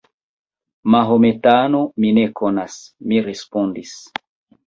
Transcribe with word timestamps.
Mahometano, 0.93 1.81
mi 2.05 2.13
ne 2.19 2.23
konas, 2.41 2.77
mi 3.11 3.23
respondis. 3.27 3.93